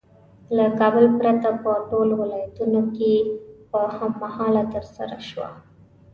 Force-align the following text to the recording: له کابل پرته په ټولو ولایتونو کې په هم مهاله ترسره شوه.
له 0.57 0.65
کابل 0.79 1.05
پرته 1.19 1.49
په 1.63 1.71
ټولو 1.89 2.13
ولایتونو 2.21 2.81
کې 2.95 3.13
په 3.71 3.79
هم 3.95 4.11
مهاله 4.23 4.63
ترسره 4.73 5.17
شوه. 5.29 5.49